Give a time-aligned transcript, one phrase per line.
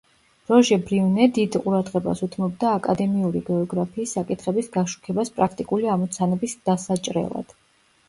[0.51, 7.61] როჟე ბრიუნე დიდ ყურადღებას უთმობდა აკადემიური გეოგრაფიის საკითხების გაშუქებას პრაქტიკული ამოცანების დასაჭრელად.